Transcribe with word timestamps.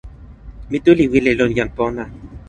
mi 0.69 0.77
tu 0.83 0.91
li 0.99 1.05
wile 1.11 1.31
lon 1.39 1.51
jan 1.57 1.69
pona. 1.77 2.03